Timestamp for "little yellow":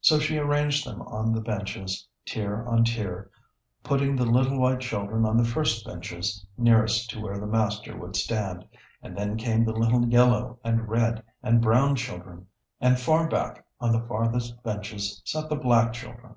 9.76-10.58